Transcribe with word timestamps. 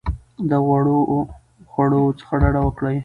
د 0.49 0.51
غوړو 0.65 0.99
خوړو 1.71 2.03
څخه 2.19 2.35
ډډه 2.41 2.61
وکړئ. 2.65 2.97